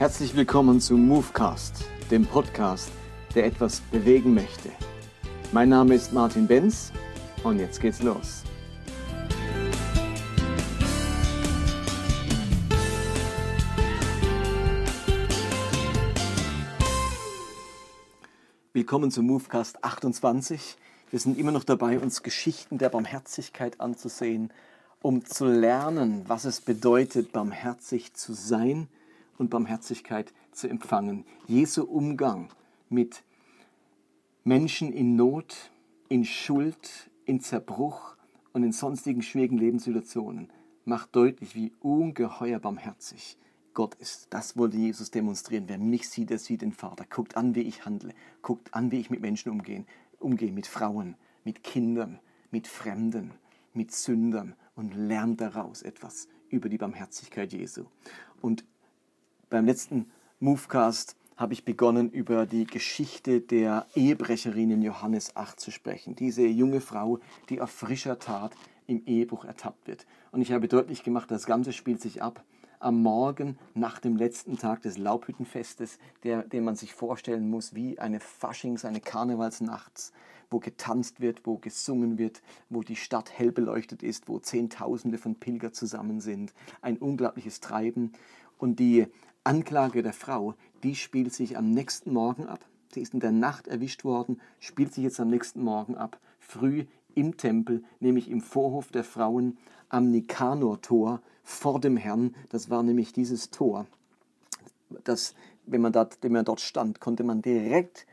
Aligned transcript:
Herzlich 0.00 0.34
willkommen 0.34 0.80
zu 0.80 0.96
Movecast, 0.96 1.84
dem 2.10 2.24
Podcast, 2.24 2.90
der 3.34 3.44
etwas 3.44 3.82
bewegen 3.82 4.32
möchte. 4.32 4.70
Mein 5.52 5.68
Name 5.68 5.94
ist 5.94 6.14
Martin 6.14 6.46
Benz 6.46 6.90
und 7.44 7.58
jetzt 7.58 7.82
geht's 7.82 8.02
los. 8.02 8.42
Willkommen 18.72 19.10
zu 19.10 19.22
Movecast 19.22 19.84
28. 19.84 20.78
Wir 21.10 21.18
sind 21.18 21.36
immer 21.36 21.52
noch 21.52 21.64
dabei, 21.64 21.98
uns 21.98 22.22
Geschichten 22.22 22.78
der 22.78 22.88
Barmherzigkeit 22.88 23.78
anzusehen, 23.82 24.50
um 25.02 25.26
zu 25.26 25.44
lernen, 25.44 26.24
was 26.26 26.46
es 26.46 26.62
bedeutet, 26.62 27.32
barmherzig 27.32 28.14
zu 28.14 28.32
sein 28.32 28.88
und 29.40 29.48
Barmherzigkeit 29.48 30.34
zu 30.52 30.68
empfangen. 30.68 31.24
Jesu 31.46 31.82
Umgang 31.82 32.50
mit 32.90 33.24
Menschen 34.44 34.92
in 34.92 35.16
Not, 35.16 35.72
in 36.10 36.26
Schuld, 36.26 37.10
in 37.24 37.40
Zerbruch 37.40 38.16
und 38.52 38.64
in 38.64 38.72
sonstigen 38.72 39.22
schwierigen 39.22 39.56
Lebenssituationen 39.56 40.52
macht 40.84 41.16
deutlich, 41.16 41.54
wie 41.54 41.72
ungeheuer 41.80 42.58
barmherzig 42.58 43.38
Gott 43.72 43.94
ist. 43.94 44.26
Das 44.28 44.58
wollte 44.58 44.76
Jesus 44.76 45.10
demonstrieren. 45.10 45.64
Wer 45.68 45.78
mich 45.78 46.10
sieht, 46.10 46.28
der 46.28 46.38
sieht 46.38 46.60
den 46.60 46.72
Vater. 46.72 47.06
Guckt 47.08 47.38
an, 47.38 47.54
wie 47.54 47.62
ich 47.62 47.86
handle. 47.86 48.12
Guckt 48.42 48.74
an, 48.74 48.90
wie 48.90 49.00
ich 49.00 49.08
mit 49.08 49.22
Menschen 49.22 49.50
umgehe. 49.50 49.86
Umgehe 50.18 50.52
mit 50.52 50.66
Frauen, 50.66 51.16
mit 51.44 51.64
Kindern, 51.64 52.18
mit 52.50 52.66
Fremden, 52.66 53.30
mit 53.72 53.90
Sündern 53.92 54.54
und 54.74 54.94
lernt 54.94 55.40
daraus 55.40 55.80
etwas 55.80 56.28
über 56.50 56.68
die 56.68 56.78
Barmherzigkeit 56.78 57.54
Jesu. 57.54 57.86
Und 58.42 58.64
beim 59.50 59.66
letzten 59.66 60.10
Movecast 60.38 61.16
habe 61.36 61.52
ich 61.52 61.64
begonnen, 61.64 62.10
über 62.10 62.46
die 62.46 62.66
Geschichte 62.66 63.40
der 63.40 63.86
Ehebrecherin 63.94 64.70
in 64.70 64.82
Johannes 64.82 65.36
8 65.36 65.58
zu 65.58 65.70
sprechen. 65.70 66.14
Diese 66.14 66.46
junge 66.46 66.80
Frau, 66.80 67.18
die 67.48 67.60
auf 67.60 67.70
frischer 67.70 68.18
Tat 68.18 68.52
im 68.86 69.02
Ehebruch 69.06 69.44
ertappt 69.44 69.88
wird. 69.88 70.06
Und 70.32 70.40
ich 70.40 70.52
habe 70.52 70.68
deutlich 70.68 71.02
gemacht, 71.02 71.30
das 71.30 71.46
Ganze 71.46 71.72
spielt 71.72 72.00
sich 72.00 72.22
ab 72.22 72.44
am 72.78 73.02
Morgen 73.02 73.58
nach 73.74 73.98
dem 73.98 74.16
letzten 74.16 74.56
Tag 74.56 74.82
des 74.82 74.96
Laubhüttenfestes, 74.96 75.98
der, 76.22 76.44
den 76.44 76.64
man 76.64 76.76
sich 76.76 76.94
vorstellen 76.94 77.50
muss 77.50 77.74
wie 77.74 77.98
eine 77.98 78.20
Faschings-, 78.20 78.86
eine 78.86 79.00
Karnevalsnacht, 79.00 80.12
wo 80.50 80.60
getanzt 80.60 81.20
wird, 81.20 81.44
wo 81.44 81.58
gesungen 81.58 82.18
wird, 82.18 82.40
wo 82.70 82.82
die 82.82 82.96
Stadt 82.96 83.30
hell 83.38 83.52
beleuchtet 83.52 84.02
ist, 84.02 84.28
wo 84.28 84.38
Zehntausende 84.38 85.18
von 85.18 85.34
Pilger 85.34 85.72
zusammen 85.72 86.20
sind. 86.20 86.54
Ein 86.80 86.96
unglaubliches 86.96 87.60
Treiben. 87.60 88.12
Und 88.58 88.78
die 88.78 89.06
Anklage 89.44 90.02
der 90.02 90.12
Frau, 90.12 90.54
die 90.82 90.94
spielt 90.94 91.32
sich 91.32 91.56
am 91.56 91.70
nächsten 91.70 92.12
Morgen 92.12 92.46
ab. 92.46 92.64
Sie 92.92 93.00
ist 93.00 93.14
in 93.14 93.20
der 93.20 93.32
Nacht 93.32 93.68
erwischt 93.68 94.04
worden, 94.04 94.40
spielt 94.58 94.92
sich 94.92 95.04
jetzt 95.04 95.18
am 95.18 95.28
nächsten 95.28 95.62
Morgen 95.62 95.96
ab, 95.96 96.20
früh 96.38 96.84
im 97.14 97.36
Tempel, 97.36 97.82
nämlich 98.00 98.30
im 98.30 98.42
Vorhof 98.42 98.88
der 98.88 99.04
Frauen 99.04 99.56
am 99.88 100.10
Nikanor-Tor 100.10 101.22
vor 101.42 101.80
dem 101.80 101.96
Herrn. 101.96 102.34
Das 102.50 102.68
war 102.68 102.82
nämlich 102.82 103.12
dieses 103.12 103.50
Tor. 103.50 103.86
Das, 105.04 105.34
wenn, 105.66 105.80
man 105.80 105.92
dort, 105.92 106.18
wenn 106.20 106.32
man 106.32 106.44
dort 106.44 106.60
stand, 106.60 107.00
konnte 107.00 107.24
man 107.24 107.40
direkt 107.40 108.06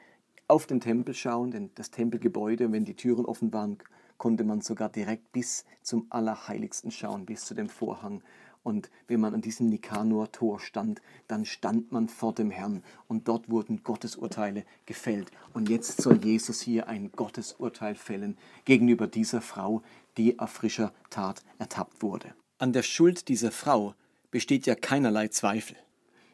auf 0.48 0.66
den 0.66 0.80
Tempel 0.80 1.14
schauen, 1.14 1.52
denn 1.52 1.72
das 1.76 1.92
Tempelgebäude, 1.92 2.72
wenn 2.72 2.86
die 2.86 2.96
Türen 2.96 3.26
offen 3.26 3.52
waren, 3.52 3.78
konnte 4.18 4.44
man 4.44 4.62
sogar 4.62 4.90
direkt 4.90 5.32
bis 5.32 5.66
zum 5.82 6.08
Allerheiligsten 6.10 6.92
schauen, 6.92 7.26
bis 7.26 7.46
zu 7.46 7.54
dem 7.54 7.70
Vorhang. 7.70 8.24
Und 8.68 8.90
wenn 9.08 9.22
man 9.22 9.34
an 9.34 9.40
diesem 9.40 9.70
Nikanor-Tor 9.70 10.60
stand, 10.60 11.02
dann 11.30 11.46
stand 11.46 11.94
man 11.94 12.10
vor 12.10 12.34
dem 12.34 12.52
Herrn 12.52 12.84
und 13.08 13.30
dort 13.30 13.50
wurden 13.50 13.82
Gottesurteile 13.82 14.66
gefällt. 14.86 15.32
Und 15.54 15.70
jetzt 15.70 16.02
soll 16.02 16.18
Jesus 16.22 16.60
hier 16.60 16.90
ein 16.90 17.14
Gottesurteil 17.14 17.96
fällen 17.96 18.38
gegenüber 18.66 19.08
dieser 19.08 19.40
Frau, 19.40 19.84
die 20.18 20.38
auf 20.38 20.50
frischer 20.50 20.92
Tat 21.10 21.44
ertappt 21.60 22.02
wurde. 22.02 22.36
An 22.58 22.74
der 22.74 22.84
Schuld 22.84 23.30
dieser 23.30 23.54
Frau 23.54 23.94
besteht 24.32 24.66
ja 24.66 24.76
keinerlei 24.76 25.30
Zweifel. 25.30 25.78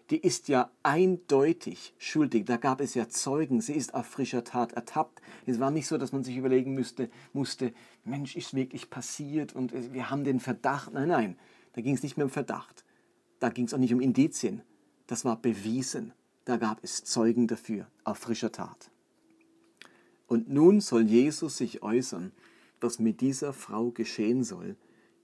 Die 0.10 0.18
ist 0.18 0.48
ja 0.48 0.72
eindeutig 0.82 1.94
schuldig. 2.00 2.46
Da 2.46 2.58
gab 2.58 2.82
es 2.82 2.96
ja 2.96 3.10
Zeugen. 3.10 3.62
Sie 3.62 3.74
ist 3.74 3.94
auf 3.94 4.08
frischer 4.08 4.44
Tat 4.44 4.74
ertappt. 4.74 5.22
Es 5.46 5.60
war 5.60 5.70
nicht 5.70 5.86
so, 5.86 6.00
dass 6.00 6.12
man 6.12 6.24
sich 6.24 6.36
überlegen 6.36 6.74
müsste, 6.74 7.12
musste, 7.32 7.74
Mensch, 8.04 8.36
ist 8.36 8.56
wirklich 8.56 8.90
passiert 8.90 9.54
und 9.54 9.72
wir 9.94 10.10
haben 10.10 10.24
den 10.24 10.40
Verdacht. 10.40 10.94
Nein, 10.94 11.10
nein, 11.10 11.38
da 11.74 11.82
ging 11.82 11.96
es 11.96 12.04
nicht 12.04 12.18
mehr 12.18 12.26
um 12.26 12.32
Verdacht. 12.32 12.84
Da 13.40 13.50
ging 13.50 13.66
es 13.66 13.74
auch 13.74 13.80
nicht 13.80 13.94
um 13.94 14.00
Indizien. 14.00 14.62
Das 15.08 15.26
war 15.26 15.42
bewiesen. 15.42 16.14
Da 16.46 16.58
gab 16.58 16.84
es 16.84 17.04
Zeugen 17.04 17.48
dafür 17.48 17.88
auf 18.04 18.18
frischer 18.18 18.52
Tat. 18.52 18.90
Und 20.28 20.50
nun 20.50 20.82
soll 20.82 21.04
Jesus 21.04 21.58
sich 21.58 21.84
äußern, 21.84 22.32
was 22.80 23.00
mit 23.00 23.22
dieser 23.22 23.54
Frau 23.54 23.92
geschehen 23.92 24.44
soll, 24.44 24.76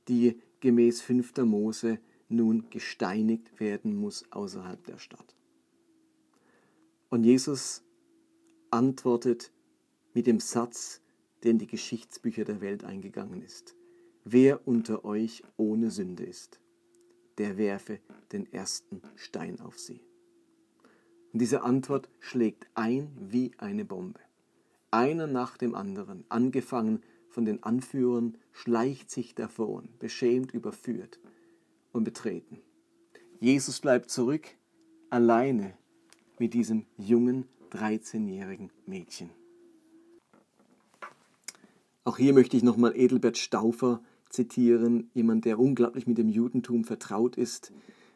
die 0.08 0.40
gemäß 0.60 1.02
5. 1.02 1.38
Mose 1.38 2.00
nun 2.30 2.70
gesteinigt 2.70 3.60
werden 3.60 3.96
muss 3.96 4.32
außerhalb 4.32 4.84
der 4.86 5.00
Stadt. 5.00 5.36
Und 7.10 7.24
Jesus 7.24 7.84
antwortet 8.70 9.52
mit 10.14 10.28
dem 10.28 10.40
Satz, 10.40 11.02
der 11.44 11.52
in 11.52 11.58
die 11.58 11.68
Geschichtsbücher 11.68 12.46
der 12.46 12.62
Welt 12.62 12.84
eingegangen 12.84 13.42
ist. 13.42 13.76
Wer 14.26 14.68
unter 14.68 15.06
euch 15.06 15.44
ohne 15.58 15.92
Sünde 15.92 16.24
ist, 16.24 16.60
der 17.38 17.58
werfe 17.58 18.00
den 18.32 18.52
ersten 18.52 19.02
Stein 19.16 19.60
auf 19.60 19.80
sie. 19.80 20.02
Und 21.32 21.40
diese 21.42 21.64
Antwort 21.64 22.10
schlägt 22.20 22.68
ein 22.74 23.10
wie 23.20 23.52
eine 23.58 23.86
Bombe. 23.86 24.20
Einer 24.92 25.28
nach 25.28 25.58
dem 25.58 25.76
anderen, 25.76 26.26
angefangen 26.30 27.02
von 27.30 27.46
den 27.46 27.64
Anführern, 27.64 28.38
schleicht 28.52 29.10
sich 29.10 29.36
davon, 29.36 29.90
beschämt, 30.00 30.52
überführt 30.52 31.20
und 31.92 32.04
betreten. 32.04 32.60
Jesus 33.40 33.80
bleibt 33.80 34.10
zurück, 34.10 34.48
alleine 35.10 35.78
mit 36.40 36.54
diesem 36.54 36.86
jungen 36.98 37.46
13-jährigen 37.72 38.72
Mädchen. 38.86 39.30
Auch 42.04 42.18
hier 42.18 42.34
möchte 42.34 42.58
ich 42.58 42.64
nochmal 42.64 42.96
Edelbert 42.96 43.38
Stauffer 43.38 44.02
zitieren, 44.30 45.10
jemand, 45.14 45.46
der 45.46 45.60
unglaublich 45.60 46.08
mit 46.08 46.18
dem 46.18 46.30
Judentum 46.30 46.84
vertraut 46.84 47.36
ist 47.36 47.74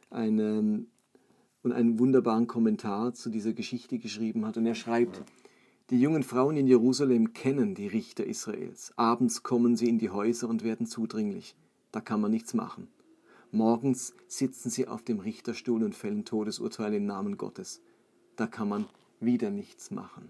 eine, 0.10 0.86
und 1.64 1.72
einen 1.72 2.00
wunderbaren 2.00 2.48
Kommentar 2.48 3.14
zu 3.14 3.30
dieser 3.30 3.54
Geschichte 3.54 3.98
geschrieben 3.98 4.46
hat. 4.46 4.58
Und 4.58 4.66
er 4.66 4.76
schreibt, 4.76 5.24
die 5.90 6.00
jungen 6.00 6.24
Frauen 6.24 6.56
in 6.56 6.68
Jerusalem 6.68 7.34
kennen 7.34 7.76
die 7.76 7.88
Richter 7.88 8.26
Israels. 8.26 8.94
Abends 8.96 9.44
kommen 9.44 9.76
sie 9.76 9.90
in 9.90 10.00
die 10.00 10.10
Häuser 10.10 10.48
und 10.48 10.64
werden 10.64 10.86
zudringlich. 10.86 11.56
Da 11.92 12.00
kann 12.00 12.22
man 12.22 12.32
nichts 12.32 12.54
machen. 12.54 12.88
Morgens 13.52 14.16
sitzen 14.28 14.70
sie 14.70 14.88
auf 14.88 15.04
dem 15.04 15.20
Richterstuhl 15.20 15.84
und 15.84 15.94
fällen 15.94 16.26
Todesurteile 16.26 16.98
im 16.98 17.06
Namen 17.06 17.38
Gottes. 17.38 17.82
Da 18.36 18.48
kann 18.48 18.70
man 18.70 18.86
wieder 19.20 19.52
nichts 19.52 19.92
machen. 19.92 20.30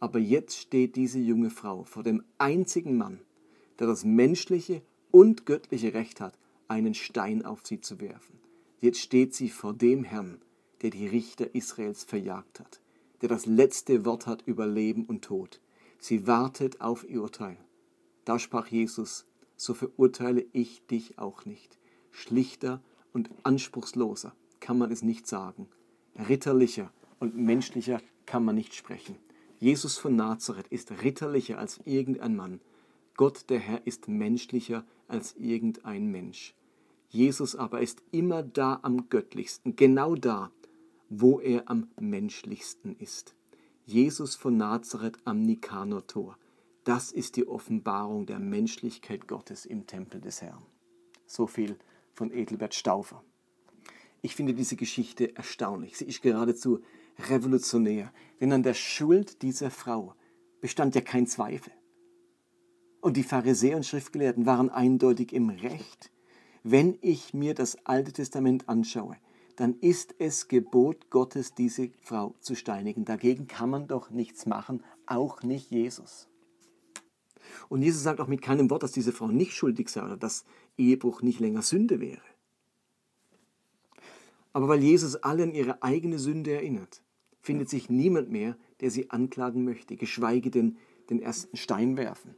Aber 0.00 0.18
jetzt 0.18 0.58
steht 0.58 0.96
diese 0.96 1.18
junge 1.18 1.50
Frau 1.50 1.84
vor 1.84 2.02
dem 2.02 2.22
einzigen 2.38 2.96
Mann, 2.98 3.20
der 3.78 3.86
das 3.86 4.04
menschliche 4.04 4.82
und 5.12 5.46
göttliche 5.46 5.94
Recht 5.94 6.20
hat, 6.20 6.36
einen 6.66 6.94
Stein 6.94 7.44
auf 7.44 7.60
sie 7.64 7.80
zu 7.80 8.00
werfen. 8.00 8.40
Jetzt 8.80 8.98
steht 8.98 9.34
sie 9.34 9.48
vor 9.48 9.72
dem 9.72 10.02
Herrn, 10.02 10.40
der 10.80 10.90
die 10.90 11.06
Richter 11.06 11.54
Israels 11.54 12.02
verjagt 12.02 12.58
hat 12.58 12.82
der 13.22 13.28
das 13.28 13.46
letzte 13.46 14.04
Wort 14.04 14.26
hat 14.26 14.42
über 14.46 14.66
Leben 14.66 15.04
und 15.04 15.22
Tod. 15.22 15.60
Sie 15.98 16.26
wartet 16.26 16.80
auf 16.80 17.08
ihr 17.08 17.22
Urteil. 17.22 17.56
Da 18.24 18.38
sprach 18.38 18.66
Jesus, 18.66 19.26
so 19.56 19.74
verurteile 19.74 20.44
ich 20.52 20.84
dich 20.86 21.18
auch 21.18 21.44
nicht. 21.44 21.78
Schlichter 22.10 22.82
und 23.12 23.30
anspruchsloser 23.44 24.34
kann 24.58 24.76
man 24.76 24.90
es 24.90 25.02
nicht 25.02 25.28
sagen. 25.28 25.68
Ritterlicher 26.28 26.92
und 27.20 27.36
menschlicher 27.36 28.00
kann 28.26 28.44
man 28.44 28.56
nicht 28.56 28.74
sprechen. 28.74 29.16
Jesus 29.60 29.98
von 29.98 30.16
Nazareth 30.16 30.66
ist 30.68 30.90
ritterlicher 31.02 31.58
als 31.58 31.80
irgendein 31.84 32.34
Mann. 32.34 32.60
Gott 33.16 33.48
der 33.50 33.60
Herr 33.60 33.86
ist 33.86 34.08
menschlicher 34.08 34.84
als 35.12 35.36
irgendein 35.36 36.06
Mensch. 36.06 36.54
Jesus 37.08 37.54
aber 37.54 37.82
ist 37.82 38.02
immer 38.10 38.42
da 38.42 38.80
am 38.82 39.10
göttlichsten, 39.10 39.76
genau 39.76 40.14
da, 40.14 40.50
wo 41.10 41.40
er 41.40 41.68
am 41.68 41.88
menschlichsten 42.00 42.96
ist. 42.96 43.36
Jesus 43.84 44.34
von 44.34 44.56
Nazareth 44.56 45.18
am 45.24 45.42
Nikanor-Tor. 45.42 46.38
Das 46.84 47.12
ist 47.12 47.36
die 47.36 47.46
Offenbarung 47.46 48.26
der 48.26 48.38
Menschlichkeit 48.38 49.28
Gottes 49.28 49.66
im 49.66 49.86
Tempel 49.86 50.20
des 50.20 50.40
Herrn. 50.40 50.62
So 51.26 51.46
viel 51.46 51.76
von 52.14 52.32
Edelbert 52.32 52.74
Stauffer. 52.74 53.22
Ich 54.22 54.34
finde 54.34 54.54
diese 54.54 54.76
Geschichte 54.76 55.36
erstaunlich. 55.36 55.98
Sie 55.98 56.06
ist 56.06 56.22
geradezu 56.22 56.80
revolutionär, 57.28 58.12
denn 58.40 58.52
an 58.52 58.62
der 58.62 58.74
Schuld 58.74 59.42
dieser 59.42 59.70
Frau 59.70 60.14
bestand 60.60 60.94
ja 60.94 61.02
kein 61.02 61.26
Zweifel. 61.26 61.72
Und 63.02 63.16
die 63.16 63.24
Pharisäer 63.24 63.76
und 63.76 63.84
Schriftgelehrten 63.84 64.46
waren 64.46 64.70
eindeutig 64.70 65.32
im 65.32 65.50
Recht. 65.50 66.12
Wenn 66.62 66.96
ich 67.00 67.34
mir 67.34 67.52
das 67.52 67.76
Alte 67.84 68.12
Testament 68.12 68.68
anschaue, 68.68 69.16
dann 69.56 69.74
ist 69.80 70.14
es 70.20 70.46
Gebot 70.46 71.10
Gottes, 71.10 71.52
diese 71.52 71.90
Frau 72.00 72.36
zu 72.38 72.54
steinigen. 72.54 73.04
Dagegen 73.04 73.48
kann 73.48 73.70
man 73.70 73.88
doch 73.88 74.10
nichts 74.10 74.46
machen, 74.46 74.84
auch 75.04 75.42
nicht 75.42 75.72
Jesus. 75.72 76.28
Und 77.68 77.82
Jesus 77.82 78.04
sagt 78.04 78.20
auch 78.20 78.28
mit 78.28 78.40
keinem 78.40 78.70
Wort, 78.70 78.84
dass 78.84 78.92
diese 78.92 79.10
Frau 79.10 79.26
nicht 79.26 79.52
schuldig 79.52 79.88
sei 79.88 80.04
oder 80.04 80.16
dass 80.16 80.44
Ehebruch 80.78 81.22
nicht 81.22 81.40
länger 81.40 81.62
Sünde 81.62 81.98
wäre. 81.98 82.22
Aber 84.52 84.68
weil 84.68 84.80
Jesus 84.80 85.16
alle 85.16 85.42
an 85.42 85.54
ihre 85.54 85.82
eigene 85.82 86.20
Sünde 86.20 86.52
erinnert, 86.52 87.02
findet 87.40 87.68
sich 87.68 87.90
niemand 87.90 88.30
mehr, 88.30 88.56
der 88.80 88.92
sie 88.92 89.10
anklagen 89.10 89.64
möchte, 89.64 89.96
geschweige 89.96 90.52
denn 90.52 90.78
den 91.10 91.20
ersten 91.20 91.56
Stein 91.56 91.96
werfen. 91.96 92.36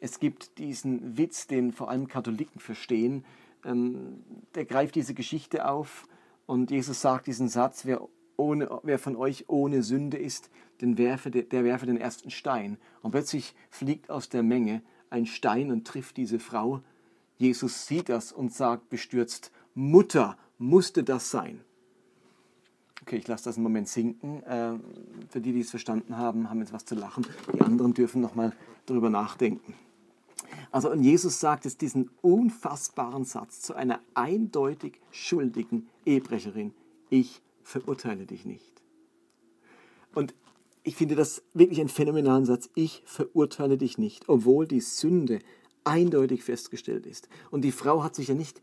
Es 0.00 0.18
gibt 0.18 0.58
diesen 0.58 1.18
Witz, 1.18 1.46
den 1.46 1.72
vor 1.72 1.90
allem 1.90 2.08
Katholiken 2.08 2.60
verstehen, 2.60 3.24
ähm, 3.64 4.24
der 4.54 4.64
greift 4.64 4.94
diese 4.94 5.14
Geschichte 5.14 5.68
auf 5.68 6.08
und 6.46 6.70
Jesus 6.70 7.00
sagt 7.00 7.26
diesen 7.26 7.48
Satz, 7.48 7.84
wer, 7.84 8.08
ohne, 8.36 8.80
wer 8.82 8.98
von 8.98 9.14
euch 9.14 9.44
ohne 9.48 9.82
Sünde 9.82 10.16
ist, 10.16 10.50
den 10.80 10.98
werfe, 10.98 11.30
der 11.30 11.64
werfe 11.64 11.86
den 11.86 11.98
ersten 11.98 12.30
Stein. 12.30 12.78
Und 13.02 13.12
plötzlich 13.12 13.54
fliegt 13.68 14.10
aus 14.10 14.28
der 14.30 14.42
Menge 14.42 14.82
ein 15.10 15.26
Stein 15.26 15.70
und 15.70 15.86
trifft 15.86 16.16
diese 16.16 16.38
Frau. 16.38 16.80
Jesus 17.36 17.86
sieht 17.86 18.08
das 18.08 18.32
und 18.32 18.52
sagt 18.52 18.88
bestürzt, 18.88 19.52
Mutter, 19.74 20.36
musste 20.58 21.04
das 21.04 21.30
sein? 21.30 21.60
Okay, 23.02 23.16
ich 23.16 23.28
lasse 23.28 23.44
das 23.44 23.56
einen 23.56 23.62
Moment 23.62 23.88
sinken. 23.88 24.42
Äh, 24.42 24.72
für 25.28 25.40
die, 25.40 25.52
die 25.52 25.60
es 25.60 25.70
verstanden 25.70 26.16
haben, 26.16 26.50
haben 26.50 26.60
jetzt 26.60 26.72
was 26.72 26.84
zu 26.84 26.94
lachen. 26.94 27.26
Die 27.54 27.60
anderen 27.60 27.94
dürfen 27.94 28.20
nochmal 28.20 28.52
darüber 28.86 29.10
nachdenken. 29.10 29.74
Also 30.72 30.90
und 30.90 31.02
Jesus 31.02 31.40
sagt 31.40 31.64
jetzt 31.64 31.80
diesen 31.80 32.10
unfassbaren 32.22 33.24
Satz 33.24 33.60
zu 33.60 33.74
einer 33.74 34.00
eindeutig 34.14 35.00
schuldigen 35.10 35.88
Ehebrecherin. 36.06 36.72
Ich 37.08 37.42
verurteile 37.62 38.26
dich 38.26 38.44
nicht. 38.44 38.82
Und 40.14 40.34
ich 40.82 40.96
finde 40.96 41.14
das 41.14 41.42
wirklich 41.54 41.80
einen 41.80 41.88
phänomenalen 41.88 42.44
Satz. 42.44 42.70
Ich 42.74 43.02
verurteile 43.04 43.78
dich 43.78 43.98
nicht, 43.98 44.28
obwohl 44.28 44.66
die 44.66 44.80
Sünde 44.80 45.40
eindeutig 45.84 46.44
festgestellt 46.44 47.06
ist. 47.06 47.28
Und 47.50 47.62
die 47.62 47.72
Frau 47.72 48.02
hat 48.02 48.14
sich 48.14 48.28
ja 48.28 48.34
nicht 48.34 48.60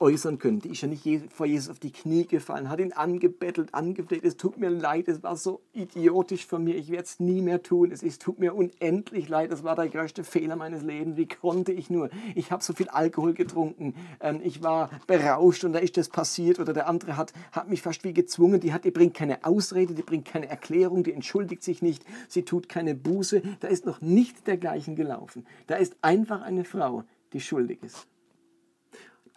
äußern 0.00 0.38
können. 0.38 0.60
Die 0.60 0.70
ist 0.70 0.80
ja 0.80 0.88
nicht 0.88 1.06
vor 1.32 1.46
Jesus 1.46 1.68
auf 1.68 1.78
die 1.78 1.92
Knie 1.92 2.26
gefallen, 2.26 2.68
hat 2.68 2.80
ihn 2.80 2.92
angebettelt, 2.92 3.74
angefleht. 3.74 4.24
Es 4.24 4.36
tut 4.36 4.58
mir 4.58 4.70
leid, 4.70 5.08
es 5.08 5.22
war 5.22 5.36
so 5.36 5.60
idiotisch 5.72 6.46
von 6.46 6.64
mir, 6.64 6.76
ich 6.76 6.90
werde 6.90 7.04
es 7.04 7.20
nie 7.20 7.42
mehr 7.42 7.62
tun. 7.62 7.90
Es 7.90 8.02
ist, 8.02 8.22
tut 8.22 8.38
mir 8.38 8.54
unendlich 8.54 9.28
leid, 9.28 9.52
das 9.52 9.64
war 9.64 9.76
der 9.76 9.88
größte 9.88 10.24
Fehler 10.24 10.56
meines 10.56 10.82
Lebens. 10.82 11.16
Wie 11.16 11.26
konnte 11.26 11.72
ich 11.72 11.90
nur? 11.90 12.10
Ich 12.34 12.50
habe 12.50 12.62
so 12.62 12.72
viel 12.72 12.88
Alkohol 12.88 13.34
getrunken, 13.34 13.94
ähm, 14.20 14.40
ich 14.42 14.62
war 14.62 14.90
berauscht 15.06 15.64
und 15.64 15.72
da 15.72 15.78
ist 15.78 15.96
das 15.96 16.08
passiert. 16.08 16.60
Oder 16.60 16.72
der 16.72 16.88
andere 16.88 17.16
hat, 17.16 17.32
hat 17.52 17.68
mich 17.68 17.82
fast 17.82 18.04
wie 18.04 18.14
gezwungen. 18.14 18.60
Die, 18.60 18.72
hat, 18.72 18.84
die 18.84 18.90
bringt 18.90 19.14
keine 19.14 19.44
Ausrede, 19.44 19.94
die 19.94 20.02
bringt 20.02 20.24
keine 20.24 20.48
Erklärung, 20.48 21.02
die 21.02 21.12
entschuldigt 21.12 21.62
sich 21.62 21.82
nicht, 21.82 22.04
sie 22.28 22.42
tut 22.42 22.68
keine 22.68 22.94
Buße. 22.94 23.42
Da 23.60 23.68
ist 23.68 23.86
noch 23.86 24.00
nicht 24.00 24.46
dergleichen 24.46 24.96
gelaufen. 24.96 25.46
Da 25.66 25.76
ist 25.76 25.96
einfach 26.02 26.42
eine 26.42 26.64
Frau, 26.64 27.04
die 27.32 27.40
schuldig 27.40 27.82
ist 27.82 28.06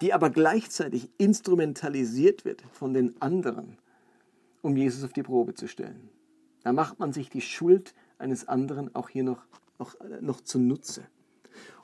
die 0.01 0.13
aber 0.13 0.29
gleichzeitig 0.29 1.09
instrumentalisiert 1.17 2.43
wird 2.43 2.63
von 2.71 2.93
den 2.93 3.21
anderen, 3.21 3.77
um 4.61 4.75
Jesus 4.75 5.03
auf 5.03 5.13
die 5.13 5.23
Probe 5.23 5.53
zu 5.53 5.67
stellen. 5.67 6.09
Da 6.63 6.73
macht 6.73 6.99
man 6.99 7.13
sich 7.13 7.29
die 7.29 7.41
Schuld 7.41 7.93
eines 8.17 8.47
anderen 8.47 8.93
auch 8.95 9.09
hier 9.09 9.23
noch, 9.23 9.43
noch, 9.79 9.95
noch 10.19 10.41
zunutze. 10.41 11.03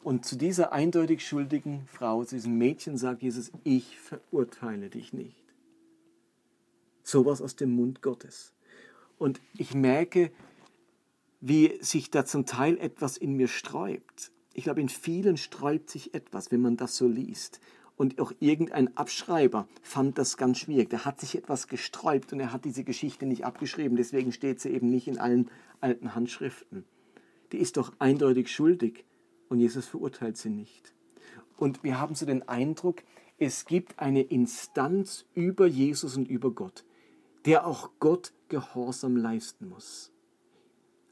Und 0.04 0.26
zu 0.26 0.36
dieser 0.36 0.72
eindeutig 0.72 1.28
schuldigen 1.28 1.86
Frau, 1.88 2.24
zu 2.24 2.36
diesem 2.36 2.58
Mädchen 2.58 2.98
sagt 2.98 3.24
Jesus, 3.24 3.52
ich 3.64 4.00
verurteile 4.00 4.90
dich 4.90 5.14
nicht. 5.14 5.44
Sowas 7.04 7.42
aus 7.42 7.56
dem 7.56 7.76
Mund 7.76 8.02
Gottes. 8.02 8.54
Und 9.18 9.42
ich 9.56 9.74
merke, 9.74 10.32
wie 11.40 11.78
sich 11.82 12.10
da 12.10 12.26
zum 12.26 12.46
Teil 12.46 12.78
etwas 12.78 13.18
in 13.18 13.34
mir 13.34 13.48
sträubt. 13.48 14.32
Ich 14.54 14.64
glaube, 14.64 14.82
in 14.82 14.90
vielen 14.90 15.38
sträubt 15.38 15.90
sich 15.90 16.14
etwas, 16.14 16.52
wenn 16.52 16.62
man 16.62 16.78
das 16.78 16.96
so 16.96 17.08
liest. 17.08 17.60
Und 17.98 18.20
auch 18.20 18.32
irgendein 18.40 18.96
Abschreiber 18.96 19.68
fand 19.82 20.20
das 20.20 20.38
ganz 20.38 20.60
schwierig. 20.60 20.92
Der 20.92 21.04
hat 21.04 21.20
sich 21.20 21.36
etwas 21.36 21.68
gesträubt 21.68 22.32
und 22.32 22.40
er 22.40 22.54
hat 22.54 22.64
diese 22.64 22.84
Geschichte 22.84 23.26
nicht 23.26 23.44
abgeschrieben. 23.44 23.98
Deswegen 23.98 24.32
steht 24.32 24.62
sie 24.62 24.70
eben 24.70 24.90
nicht 24.90 25.08
in 25.08 25.18
allen 25.18 25.50
alten 25.82 26.14
Handschriften. 26.14 26.86
Die 27.52 27.58
ist 27.58 27.76
doch 27.76 27.94
eindeutig 27.98 28.52
schuldig 28.52 29.04
und 29.50 29.60
Jesus 29.60 29.88
verurteilt 29.88 30.38
sie 30.38 30.52
nicht. 30.52 30.94
Und 31.58 31.84
wir 31.84 32.00
haben 32.00 32.14
so 32.14 32.28
den 32.28 32.48
Eindruck, 32.48 33.02
es 33.40 33.66
gibt 33.66 33.98
eine 33.98 34.22
Instanz 34.22 35.26
über 35.34 35.66
Jesus 35.66 36.16
und 36.16 36.28
über 36.28 36.52
Gott, 36.52 36.86
der 37.46 37.66
auch 37.66 37.90
Gott 38.00 38.32
Gehorsam 38.50 39.18
leisten 39.18 39.70
muss. 39.70 40.12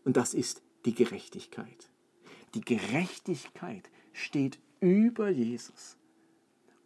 Und 0.04 0.18
das 0.18 0.36
ist 0.36 0.62
die 0.86 0.94
Gerechtigkeit. 0.94 1.90
Die 2.54 2.62
Gerechtigkeit 2.62 3.90
steht 4.14 4.60
über 4.80 5.30
Jesus 5.30 5.98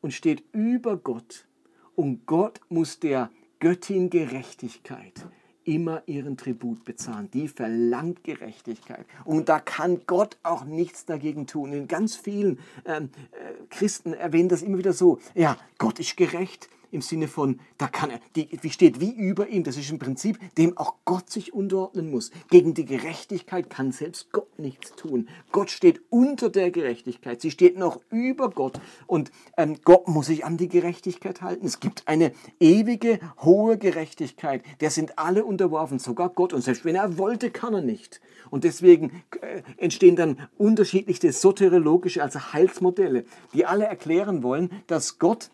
und 0.02 0.14
steht 0.14 0.44
über 0.54 0.98
Gott. 0.98 1.48
Und 1.96 2.26
Gott 2.26 2.62
muss 2.70 3.00
der 3.00 3.30
Göttin 3.60 4.10
Gerechtigkeit 4.10 5.26
immer 5.66 6.02
ihren 6.08 6.38
Tribut 6.38 6.84
bezahlen. 6.84 7.30
Die 7.32 7.48
verlangt 7.48 8.24
Gerechtigkeit. 8.24 9.06
Und 9.26 9.50
da 9.50 9.60
kann 9.60 10.02
Gott 10.08 10.38
auch 10.44 10.64
nichts 10.64 11.06
dagegen 11.06 11.46
tun. 11.46 11.74
In 11.74 11.88
ganz 11.88 12.16
vielen 12.16 12.60
ähm, 12.86 13.10
äh, 13.32 13.66
Christen 13.70 14.14
erwähnen 14.14 14.50
das 14.50 14.62
immer 14.62 14.78
wieder 14.78 14.94
so. 14.94 15.20
Ja, 15.36 15.58
Gott 15.78 16.00
ist 16.00 16.18
gerecht 16.18 16.70
im 16.92 17.02
Sinne 17.02 17.28
von, 17.28 17.60
da 17.78 17.88
kann 17.88 18.10
er, 18.10 18.20
die, 18.36 18.48
die 18.48 18.70
steht 18.70 19.00
wie 19.00 19.12
über 19.12 19.48
ihm. 19.48 19.64
Das 19.64 19.78
ist 19.78 19.92
im 19.92 20.00
Prinzip, 20.00 20.40
dem 20.56 20.78
auch 20.78 20.96
Gott 21.06 21.30
sich 21.30 21.54
unterordnen 21.54 22.10
muss. 22.10 22.32
Gegen 22.50 22.74
die 22.74 22.86
Gerechtigkeit 22.86 23.70
kann 23.70 23.92
selbst 23.92 24.32
Gott 24.32 24.60
nichts 24.60 24.96
tun. 24.96 25.28
Gott 25.52 25.70
steht 25.70 26.02
unter 26.10 26.50
der 26.50 26.72
Gerechtigkeit. 26.72 27.42
Sie 27.42 27.52
steht 27.52 27.78
noch 27.78 28.00
über 28.10 28.50
Gott. 28.50 28.80
Und 29.08 29.32
ähm, 29.58 29.78
Gott 29.84 30.08
muss 30.08 30.28
sich 30.28 30.46
an 30.46 30.58
die 30.58 30.70
Gerechtigkeit 30.70 31.42
halten. 31.42 31.66
Es 31.66 31.80
gibt 31.80 32.08
eine 32.08 32.32
ewige, 32.60 33.20
hohe 33.40 33.78
Gerechtigkeit. 33.78 34.64
Der 34.82 34.90
sind 34.90 35.18
alle 35.20 35.46
unterworfen, 35.46 36.00
sogar 36.00 36.30
Gott. 36.30 36.54
Und 36.54 36.62
selbst 36.62 36.86
wenn 36.86 36.96
er 36.96 37.18
wollte, 37.18 37.52
kann 37.52 37.74
er 37.74 37.82
nicht. 37.82 38.22
Und 38.50 38.64
deswegen 38.64 39.24
äh, 39.42 39.62
entstehen 39.78 40.16
dann 40.16 40.48
unterschiedliche 40.58 41.32
soteriologische, 41.32 42.24
also 42.24 42.54
Heilsmodelle, 42.54 43.26
die 43.54 43.66
alle 43.66 43.86
erklären 43.86 44.44
wollen, 44.44 44.72
dass 44.88 45.20
Gott 45.20 45.52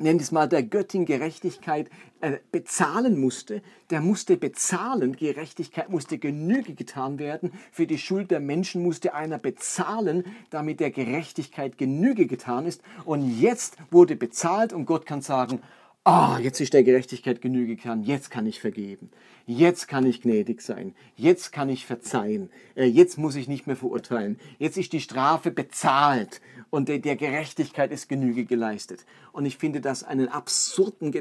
nennt 0.00 0.20
es 0.20 0.32
mal 0.32 0.48
der 0.48 0.62
Göttin 0.62 1.04
Gerechtigkeit 1.04 1.90
äh, 2.20 2.38
bezahlen 2.50 3.20
musste, 3.20 3.62
der 3.90 4.00
musste 4.00 4.36
bezahlen, 4.36 5.16
Gerechtigkeit 5.16 5.90
musste 5.90 6.18
Genüge 6.18 6.74
getan 6.74 7.18
werden, 7.18 7.52
für 7.72 7.86
die 7.86 7.98
Schuld 7.98 8.30
der 8.30 8.40
Menschen 8.40 8.82
musste 8.82 9.14
einer 9.14 9.38
bezahlen, 9.38 10.24
damit 10.50 10.80
der 10.80 10.90
Gerechtigkeit 10.90 11.78
Genüge 11.78 12.26
getan 12.26 12.66
ist. 12.66 12.82
Und 13.04 13.40
jetzt 13.40 13.76
wurde 13.90 14.16
bezahlt 14.16 14.72
und 14.72 14.86
Gott 14.86 15.06
kann 15.06 15.22
sagen, 15.22 15.60
oh, 16.04 16.38
jetzt 16.40 16.60
ist 16.60 16.72
der 16.72 16.84
Gerechtigkeit 16.84 17.40
Genüge 17.40 17.76
getan, 17.76 18.02
jetzt 18.02 18.30
kann 18.30 18.46
ich 18.46 18.60
vergeben, 18.60 19.10
jetzt 19.46 19.88
kann 19.88 20.06
ich 20.06 20.22
gnädig 20.22 20.62
sein, 20.62 20.94
jetzt 21.16 21.52
kann 21.52 21.68
ich 21.68 21.84
verzeihen, 21.84 22.50
äh, 22.76 22.84
jetzt 22.84 23.18
muss 23.18 23.36
ich 23.36 23.46
nicht 23.46 23.66
mehr 23.66 23.76
verurteilen, 23.76 24.38
jetzt 24.58 24.78
ist 24.78 24.92
die 24.92 25.00
Strafe 25.00 25.50
bezahlt 25.50 26.40
und 26.70 26.88
der 26.88 26.98
Gerechtigkeit 26.98 27.90
ist 27.92 28.08
Genüge 28.08 28.44
geleistet. 28.44 29.04
Und 29.32 29.46
ich 29.46 29.58
finde 29.58 29.80
das 29.80 30.04
einen 30.04 30.28
absurden, 30.28 31.12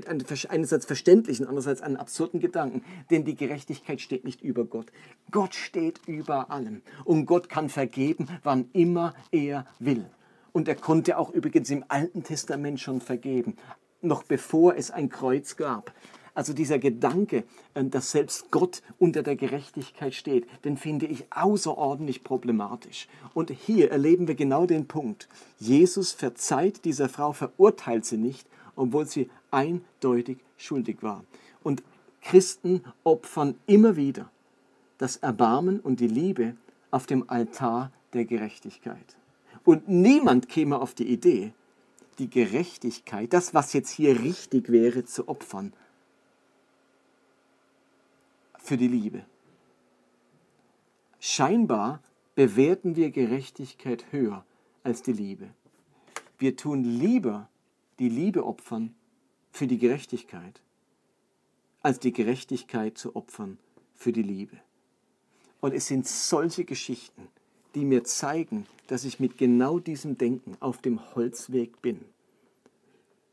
einerseits 0.50 0.86
verständlichen, 0.86 1.46
andererseits 1.46 1.82
einen 1.82 1.98
absurden 1.98 2.40
Gedanken, 2.40 2.84
denn 3.10 3.26
die 3.26 3.36
Gerechtigkeit 3.36 4.02
steht 4.02 4.26
nicht 4.26 4.42
über 4.42 4.66
Gott. 4.66 4.88
Gott 5.32 5.56
steht 5.56 6.02
über 6.08 6.52
allem 6.52 6.82
und 7.06 7.26
Gott 7.26 7.50
kann 7.50 7.70
vergeben, 7.70 8.28
wann 8.44 8.70
immer 8.74 9.14
er 9.32 9.66
will. 9.80 10.06
Und 10.52 10.68
er 10.68 10.76
konnte 10.76 11.18
auch 11.18 11.32
übrigens 11.32 11.70
im 11.70 11.84
Alten 11.88 12.24
Testament 12.24 12.80
schon 12.80 13.02
vergeben 13.02 13.58
noch 14.02 14.24
bevor 14.24 14.76
es 14.76 14.92
ein 14.92 15.10
Kreuz 15.10 15.56
gab. 15.56 15.92
Also 16.38 16.54
dieser 16.54 16.78
Gedanke, 16.78 17.46
äh, 17.74 17.84
dass 17.84 18.12
selbst 18.12 18.52
Gott 18.52 18.84
unter 19.00 19.24
der 19.24 19.36
Gerechtigkeit 19.36 20.14
steht, 20.14 20.46
den 20.66 20.78
finde 20.78 21.08
ich 21.08 21.26
außerordentlich 21.32 22.24
problematisch. 22.24 23.08
Und 23.34 23.50
hier 23.50 23.90
erleben 23.90 24.28
wir 24.28 24.36
genau 24.36 24.68
den 24.68 24.86
Punkt. 24.86 25.28
Jesus 25.58 26.12
verzeiht 26.12 26.86
dieser 26.86 27.10
Frau, 27.10 27.34
verurteilt 27.34 28.06
sie 28.06 28.18
nicht, 28.18 28.48
obwohl 28.76 29.08
sie 29.08 29.32
eindeutig 29.50 30.38
schuldig 30.58 31.02
war. 31.02 31.24
Und 31.64 31.82
Christen 32.22 32.84
opfern 33.04 33.56
immer 33.66 33.96
wieder 33.96 34.30
das 35.00 35.18
Erbarmen 35.18 35.80
und 35.80 36.00
die 36.00 36.08
Liebe 36.08 36.56
auf 36.92 37.08
dem 37.08 37.28
Altar 37.32 37.92
der 38.14 38.26
Gerechtigkeit. 38.26 39.18
Und 39.64 39.90
niemand 39.90 40.50
käme 40.50 40.80
auf 40.82 40.94
die 40.94 41.12
Idee, 41.12 41.52
die 42.20 42.30
Gerechtigkeit, 42.30 43.34
das, 43.34 43.56
was 43.56 43.74
jetzt 43.74 43.90
hier 43.90 44.22
richtig 44.22 44.72
wäre, 44.72 45.04
zu 45.04 45.28
opfern 45.28 45.74
für 48.68 48.76
die 48.76 48.90
Liebe. 48.90 49.26
Scheinbar 51.22 52.04
bewerten 52.36 52.98
wir 52.98 53.12
Gerechtigkeit 53.12 54.12
höher 54.12 54.46
als 54.84 55.02
die 55.02 55.14
Liebe. 55.14 55.48
Wir 56.38 56.58
tun 56.58 56.84
lieber 56.84 57.48
die 57.98 58.10
Liebe 58.10 58.46
opfern 58.46 58.94
für 59.52 59.68
die 59.68 59.78
Gerechtigkeit, 59.78 60.62
als 61.82 62.00
die 62.00 62.12
Gerechtigkeit 62.12 62.98
zu 62.98 63.16
opfern 63.16 63.58
für 63.96 64.12
die 64.12 64.22
Liebe. 64.22 64.58
Und 65.62 65.74
es 65.74 65.88
sind 65.88 66.06
solche 66.06 66.66
Geschichten, 66.66 67.30
die 67.74 67.86
mir 67.86 68.04
zeigen, 68.04 68.68
dass 68.88 69.06
ich 69.06 69.22
mit 69.22 69.38
genau 69.38 69.80
diesem 69.80 70.18
Denken 70.18 70.58
auf 70.60 70.82
dem 70.82 71.16
Holzweg 71.16 71.82
bin. 71.82 72.02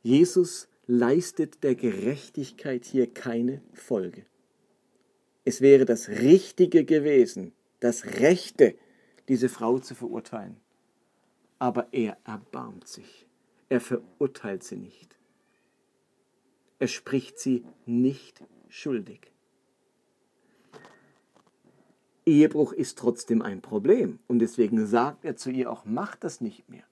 Jesus 0.05 0.69
leistet 0.87 1.64
der 1.64 1.75
Gerechtigkeit 1.75 2.85
hier 2.85 3.12
keine 3.12 3.62
Folge. 3.73 4.26
Es 5.44 5.60
wäre 5.60 5.84
das 5.84 6.08
Richtige 6.08 6.84
gewesen, 6.84 7.52
das 7.80 8.04
Rechte, 8.20 8.76
diese 9.28 9.48
Frau 9.48 9.78
zu 9.78 9.94
verurteilen. 9.94 10.56
Aber 11.58 11.88
er 11.92 12.16
erbarmt 12.24 12.88
sich. 12.88 13.26
Er 13.68 13.80
verurteilt 13.80 14.64
sie 14.64 14.76
nicht. 14.76 15.16
Er 16.78 16.88
spricht 16.88 17.38
sie 17.38 17.64
nicht 17.86 18.42
schuldig. 18.68 19.30
Ehebruch 22.26 22.72
ist 22.72 22.98
trotzdem 22.98 23.42
ein 23.42 23.60
Problem 23.60 24.18
und 24.26 24.38
deswegen 24.38 24.86
sagt 24.86 25.24
er 25.24 25.36
zu 25.36 25.50
ihr 25.50 25.70
auch, 25.70 25.84
mach 25.84 26.16
das 26.16 26.40
nicht 26.40 26.68
mehr. 26.68 26.84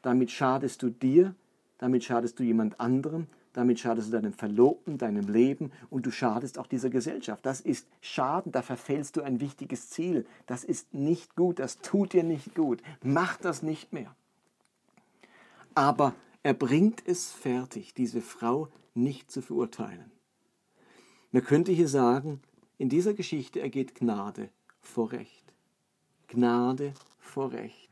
Damit 0.00 0.30
schadest 0.30 0.82
du 0.82 0.88
dir, 0.88 1.34
damit 1.78 2.04
schadest 2.04 2.38
du 2.38 2.42
jemand 2.42 2.80
anderem, 2.80 3.26
damit 3.52 3.80
schadest 3.80 4.08
du 4.08 4.12
deinem 4.12 4.32
Verlobten, 4.32 4.98
deinem 4.98 5.28
Leben 5.28 5.72
und 5.90 6.06
du 6.06 6.10
schadest 6.10 6.58
auch 6.58 6.66
dieser 6.66 6.90
Gesellschaft. 6.90 7.44
Das 7.44 7.60
ist 7.60 7.86
Schaden, 8.00 8.52
da 8.52 8.62
verfällst 8.62 9.16
du 9.16 9.22
ein 9.22 9.40
wichtiges 9.40 9.90
Ziel. 9.90 10.26
Das 10.46 10.64
ist 10.64 10.94
nicht 10.94 11.36
gut, 11.36 11.58
das 11.58 11.78
tut 11.78 12.14
dir 12.14 12.24
nicht 12.24 12.54
gut. 12.54 12.82
Mach 13.02 13.36
das 13.36 13.62
nicht 13.62 13.92
mehr. 13.92 14.14
Aber 15.74 16.14
er 16.42 16.54
bringt 16.54 17.06
es 17.06 17.30
fertig, 17.30 17.94
diese 17.94 18.20
Frau 18.20 18.68
nicht 18.94 19.30
zu 19.30 19.42
verurteilen. 19.42 20.10
Man 21.30 21.44
könnte 21.44 21.72
hier 21.72 21.88
sagen, 21.88 22.40
in 22.78 22.88
dieser 22.88 23.14
Geschichte 23.14 23.60
ergeht 23.60 23.94
Gnade 23.94 24.50
vor 24.80 25.12
Recht. 25.12 25.52
Gnade 26.28 26.94
vor 27.18 27.52
Recht. 27.52 27.91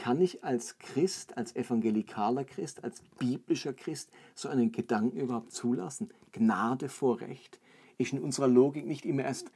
Kann 0.00 0.22
ich 0.22 0.42
als 0.42 0.78
Christ, 0.78 1.36
als 1.36 1.54
evangelikaler 1.54 2.44
Christ, 2.44 2.82
als 2.84 3.02
biblischer 3.18 3.74
Christ 3.74 4.08
so 4.34 4.48
einen 4.48 4.72
Gedanken 4.72 5.20
überhaupt 5.20 5.52
zulassen? 5.52 6.10
Gnade 6.32 6.88
vor 6.88 7.20
Recht. 7.20 7.60
Ist 7.98 8.14
in 8.14 8.20
unserer 8.20 8.48
Logik 8.48 8.86
nicht 8.86 9.04
immer 9.04 9.24
erst 9.24 9.50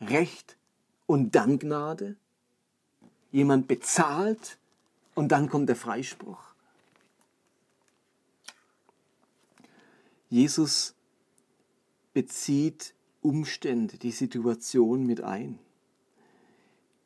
Recht 0.00 0.56
und 1.06 1.34
dann 1.34 1.58
Gnade? 1.58 2.14
Jemand 3.32 3.66
bezahlt 3.66 4.58
und 5.16 5.32
dann 5.32 5.48
kommt 5.48 5.68
der 5.68 5.74
Freispruch? 5.74 6.40
Jesus 10.28 10.94
bezieht 12.12 12.94
Umstände, 13.22 13.98
die 13.98 14.12
Situation 14.12 15.04
mit 15.04 15.20
ein 15.20 15.58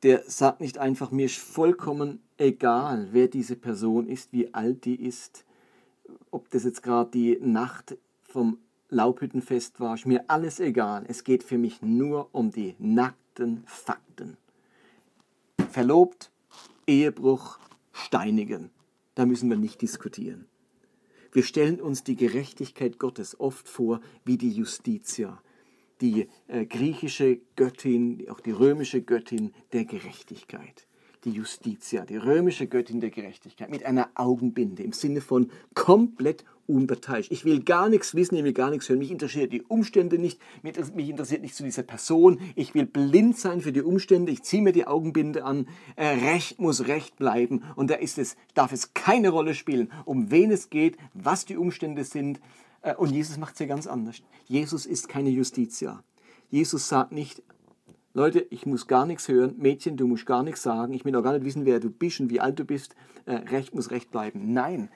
der 0.05 0.23
sagt 0.31 0.61
nicht 0.61 0.77
einfach, 0.77 1.11
mir 1.11 1.27
ist 1.27 1.39
vollkommen 1.39 2.21
egal, 2.39 3.09
wer 3.13 3.29
diese 3.29 3.57
Person 3.57 4.09
ist, 4.09 4.33
wie 4.33 4.53
alt 4.53 4.85
die 4.85 4.97
ist, 4.97 5.45
ob 6.31 6.51
das 6.51 6.65
jetzt 6.65 6.83
gerade 6.83 7.11
die 7.11 7.39
Nacht 7.41 7.97
vom 8.23 8.59
Laubhüttenfest 8.91 9.81
war, 9.81 9.95
ist 9.95 10.07
mir 10.07 10.25
alles 10.29 10.61
egal. 10.61 11.05
Es 11.09 11.25
geht 11.25 11.43
für 11.43 11.59
mich 11.59 11.83
nur 11.83 12.29
um 12.33 12.51
die 12.51 12.75
nackten 12.79 13.65
Fakten. 13.67 14.37
Verlobt, 15.71 16.31
Ehebruch, 16.87 17.59
steinigen. 17.93 18.71
Da 19.15 19.27
müssen 19.27 19.49
wir 19.49 19.57
nicht 19.57 19.81
diskutieren. 19.83 20.47
Wir 21.33 21.43
stellen 21.43 21.81
uns 21.81 22.05
die 22.05 22.15
Gerechtigkeit 22.15 22.99
Gottes 22.99 23.41
oft 23.41 23.69
vor 23.69 24.01
wie 24.25 24.39
die 24.39 24.51
Justitia, 24.51 25.43
die 26.01 26.29
äh, 26.47 26.65
griechische 26.65 27.41
Göttin, 27.57 28.25
auch 28.31 28.41
die 28.41 28.53
römische 28.53 29.03
Göttin 29.03 29.53
der 29.73 29.85
Gerechtigkeit, 29.85 30.87
die 31.25 31.31
Justitia, 31.31 32.05
die 32.05 32.17
römische 32.17 32.67
Göttin 32.67 33.01
der 33.01 33.11
Gerechtigkeit, 33.11 33.71
mit 33.71 33.85
einer 33.85 34.09
Augenbinde 34.15 34.83
im 34.83 34.93
Sinne 34.93 35.21
von 35.21 35.51
komplett 35.75 36.45
unparteiisch. 36.67 37.31
Ich 37.31 37.45
will 37.45 37.63
gar 37.63 37.89
nichts 37.89 38.15
wissen, 38.15 38.37
ich 38.37 38.45
will 38.45 38.53
gar 38.53 38.71
nichts 38.71 38.89
hören. 38.89 38.99
Mich 38.99 39.11
interessiert 39.11 39.53
die 39.53 39.63
Umstände 39.63 40.19
nicht, 40.19 40.41
mich 40.63 41.09
interessiert 41.09 41.43
nicht 41.43 41.55
zu 41.55 41.63
dieser 41.63 41.83
Person. 41.83 42.41
Ich 42.55 42.75
will 42.75 42.87
blind 42.87 43.39
sein 43.39 43.61
für 43.61 43.73
die 43.73 43.83
Umstände. 43.83 44.33
Ich 44.33 44.43
ziehe 44.43 44.63
mir 44.63 44.73
die 44.73 44.87
Augenbinde 44.87 45.45
an. 45.45 45.69
Äh, 45.97 46.07
Recht 46.07 46.59
muss 46.59 46.87
Recht 46.87 47.17
bleiben 47.17 47.63
und 47.77 47.91
da 47.91 47.95
ist 47.95 48.19
es, 48.19 48.37
darf 48.55 48.73
es 48.73 48.95
keine 48.95 49.31
Rolle 49.31 49.55
spielen, 49.55 49.93
um 50.05 50.31
wen 50.31 50.51
es 50.51 50.71
geht, 50.71 50.97
was 51.13 51.45
die 51.45 51.57
Umstände 51.57 52.05
sind. 52.05 52.41
Äh, 52.83 52.95
und 52.95 53.11
Jesus 53.11 53.39
macht 53.39 53.55
es 53.55 53.61
ja 53.61 53.67
ganz 53.67 53.87
anders. 53.87 54.23
Jesus 54.47 54.87
ist 54.87 55.09
keine 55.09 55.31
Justitia. 55.31 56.03
Jesus 56.51 56.89
sagt 56.89 57.13
nicht, 57.13 57.43
Leute, 58.17 58.47
ich 58.51 58.65
muss 58.65 58.87
gar 58.87 59.07
nichts 59.07 59.27
hören, 59.27 59.57
Mädchen, 59.59 59.97
du 59.97 60.07
musst 60.07 60.25
gar 60.25 60.45
nichts 60.45 60.63
sagen, 60.63 60.93
ich 60.93 61.05
will 61.05 61.17
auch 61.17 61.23
gar 61.25 61.33
nicht 61.33 61.45
wissen, 61.45 61.67
wer 61.67 61.81
du 61.81 61.91
bist 61.91 62.21
und 62.21 62.31
wie 62.31 62.39
alt 62.39 62.57
du 62.57 62.65
bist, 62.65 62.95
äh, 63.27 63.35
Recht 63.35 63.75
muss 63.75 63.91
Recht 63.91 64.13
bleiben. 64.13 64.53
Nein, 64.53 64.89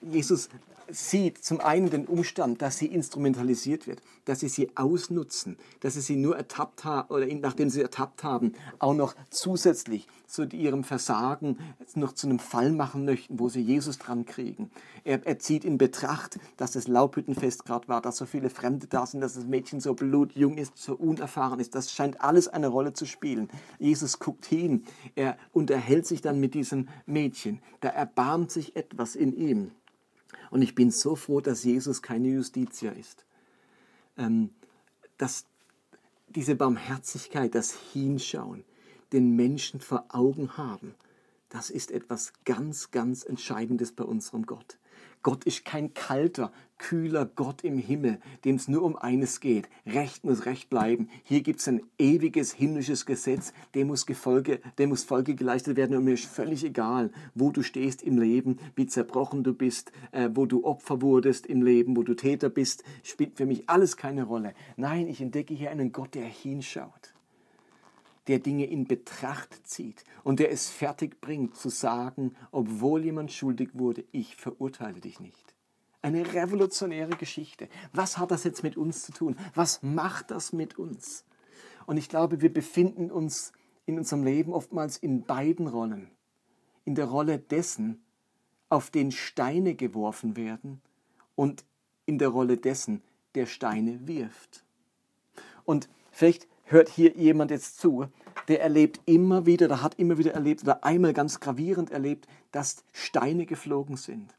Jesus 0.00 0.48
sieht 0.88 1.42
zum 1.42 1.60
einen 1.60 1.90
den 1.90 2.06
Umstand, 2.06 2.62
dass 2.62 2.78
sie 2.78 2.86
instrumentalisiert 2.86 3.86
wird, 3.86 4.02
dass 4.24 4.40
sie 4.40 4.48
sie 4.48 4.70
ausnutzen, 4.76 5.56
dass 5.80 5.94
sie 5.94 6.00
sie 6.00 6.16
nur 6.16 6.36
ertappt 6.36 6.84
haben 6.84 7.12
oder 7.12 7.26
nachdem 7.26 7.70
sie 7.70 7.82
ertappt 7.82 8.22
haben, 8.24 8.52
auch 8.78 8.94
noch 8.94 9.14
zusätzlich 9.30 10.06
zu 10.26 10.44
ihrem 10.44 10.84
Versagen 10.84 11.58
noch 11.94 12.12
zu 12.12 12.26
einem 12.26 12.38
Fall 12.38 12.72
machen 12.72 13.04
möchten, 13.04 13.38
wo 13.38 13.48
sie 13.48 13.60
Jesus 13.60 13.98
dran 13.98 14.26
kriegen. 14.26 14.70
Er, 15.04 15.24
er 15.26 15.38
zieht 15.38 15.64
in 15.64 15.78
Betracht, 15.78 16.38
dass 16.56 16.72
das 16.72 16.88
Laubhüttenfest 16.88 17.64
gerade 17.64 17.88
war, 17.88 18.00
dass 18.00 18.16
so 18.16 18.26
viele 18.26 18.50
Fremde 18.50 18.86
da 18.86 19.06
sind, 19.06 19.20
dass 19.20 19.34
das 19.34 19.44
Mädchen 19.44 19.80
so 19.80 19.94
blutjung 19.94 20.58
ist, 20.58 20.76
so 20.76 20.94
unerfahren 20.94 21.60
ist. 21.60 21.74
Das 21.74 21.92
scheint 21.92 22.20
alles 22.20 22.48
eine 22.48 22.68
Rolle 22.68 22.92
zu 22.92 23.06
spielen. 23.06 23.48
Jesus 23.78 24.18
guckt 24.18 24.46
hin, 24.46 24.84
er 25.14 25.36
unterhält 25.52 26.06
sich 26.06 26.20
dann 26.20 26.40
mit 26.40 26.54
diesem 26.54 26.88
Mädchen. 27.06 27.60
Da 27.80 27.88
erbarmt 27.88 28.50
sich 28.50 28.76
etwas 28.76 29.14
in 29.14 29.32
ihm. 29.32 29.70
Und 30.50 30.62
ich 30.62 30.74
bin 30.74 30.90
so 30.90 31.16
froh, 31.16 31.40
dass 31.40 31.64
Jesus 31.64 32.02
keine 32.02 32.28
Justitia 32.28 32.92
ist. 32.92 33.24
Ähm, 34.16 34.50
dass 35.18 35.46
diese 36.28 36.54
Barmherzigkeit, 36.54 37.54
das 37.54 37.72
Hinschauen, 37.92 38.64
den 39.12 39.36
Menschen 39.36 39.80
vor 39.80 40.06
Augen 40.08 40.56
haben, 40.56 40.94
das 41.48 41.70
ist 41.70 41.90
etwas 41.90 42.32
ganz, 42.44 42.90
ganz 42.90 43.24
Entscheidendes 43.24 43.92
bei 43.92 44.04
unserem 44.04 44.46
Gott. 44.46 44.78
Gott 45.22 45.44
ist 45.44 45.64
kein 45.64 45.94
kalter, 45.94 46.52
kühler 46.78 47.26
Gott 47.26 47.64
im 47.64 47.78
Himmel, 47.78 48.18
dem 48.44 48.56
es 48.56 48.68
nur 48.68 48.82
um 48.82 48.96
eines 48.96 49.40
geht. 49.40 49.68
Recht 49.86 50.24
muss 50.24 50.46
Recht 50.46 50.70
bleiben. 50.70 51.08
Hier 51.24 51.42
gibt 51.42 51.60
es 51.60 51.68
ein 51.68 51.82
ewiges 51.98 52.52
himmlisches 52.52 53.06
Gesetz, 53.06 53.52
dem 53.74 53.88
muss, 53.88 54.06
Gefolge, 54.06 54.60
dem 54.78 54.90
muss 54.90 55.04
Folge 55.04 55.34
geleistet 55.34 55.76
werden. 55.76 55.96
Und 55.96 56.04
mir 56.04 56.14
ist 56.14 56.26
völlig 56.26 56.64
egal, 56.64 57.10
wo 57.34 57.50
du 57.50 57.62
stehst 57.62 58.02
im 58.02 58.18
Leben, 58.18 58.58
wie 58.74 58.86
zerbrochen 58.86 59.44
du 59.44 59.54
bist, 59.54 59.92
äh, 60.12 60.28
wo 60.32 60.46
du 60.46 60.64
Opfer 60.64 61.02
wurdest 61.02 61.46
im 61.46 61.62
Leben, 61.62 61.96
wo 61.96 62.02
du 62.02 62.14
Täter 62.14 62.48
bist, 62.48 62.84
spielt 63.02 63.36
für 63.36 63.46
mich 63.46 63.68
alles 63.68 63.96
keine 63.96 64.24
Rolle. 64.24 64.54
Nein, 64.76 65.08
ich 65.08 65.20
entdecke 65.20 65.54
hier 65.54 65.70
einen 65.70 65.92
Gott, 65.92 66.14
der 66.14 66.26
hinschaut 66.26 67.12
der 68.26 68.38
Dinge 68.40 68.66
in 68.66 68.86
Betracht 68.86 69.66
zieht 69.66 70.04
und 70.24 70.40
der 70.40 70.50
es 70.50 70.68
fertig 70.68 71.20
bringt 71.20 71.56
zu 71.56 71.68
sagen, 71.68 72.34
obwohl 72.50 73.04
jemand 73.04 73.32
schuldig 73.32 73.70
wurde, 73.74 74.04
ich 74.10 74.34
verurteile 74.34 75.00
dich 75.00 75.20
nicht. 75.20 75.55
Eine 76.06 76.34
revolutionäre 76.34 77.16
Geschichte. 77.16 77.68
Was 77.92 78.16
hat 78.16 78.30
das 78.30 78.44
jetzt 78.44 78.62
mit 78.62 78.76
uns 78.76 79.02
zu 79.02 79.10
tun? 79.10 79.36
Was 79.56 79.82
macht 79.82 80.30
das 80.30 80.52
mit 80.52 80.78
uns? 80.78 81.24
Und 81.84 81.96
ich 81.96 82.08
glaube, 82.08 82.40
wir 82.40 82.54
befinden 82.54 83.10
uns 83.10 83.50
in 83.86 83.98
unserem 83.98 84.22
Leben 84.22 84.52
oftmals 84.52 84.98
in 84.98 85.24
beiden 85.24 85.66
Rollen. 85.66 86.12
In 86.84 86.94
der 86.94 87.06
Rolle 87.06 87.40
dessen, 87.40 88.04
auf 88.68 88.92
den 88.92 89.10
Steine 89.10 89.74
geworfen 89.74 90.36
werden 90.36 90.80
und 91.34 91.64
in 92.04 92.18
der 92.18 92.28
Rolle 92.28 92.56
dessen, 92.56 93.02
der 93.34 93.46
Steine 93.46 94.06
wirft. 94.06 94.64
Und 95.64 95.88
vielleicht 96.12 96.46
hört 96.66 96.88
hier 96.88 97.16
jemand 97.16 97.50
jetzt 97.50 97.80
zu, 97.80 98.06
der 98.46 98.60
erlebt 98.60 99.00
immer 99.06 99.44
wieder, 99.44 99.66
der 99.66 99.82
hat 99.82 99.98
immer 99.98 100.18
wieder 100.18 100.34
erlebt 100.34 100.62
oder 100.62 100.84
einmal 100.84 101.14
ganz 101.14 101.40
gravierend 101.40 101.90
erlebt, 101.90 102.28
dass 102.52 102.84
Steine 102.92 103.44
geflogen 103.44 103.96
sind. 103.96 104.36